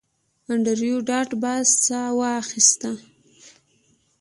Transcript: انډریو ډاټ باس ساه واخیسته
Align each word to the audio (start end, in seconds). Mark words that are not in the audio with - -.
انډریو 0.49 0.97
ډاټ 1.07 1.29
باس 1.43 1.67
ساه 1.85 2.11
واخیسته 2.19 2.91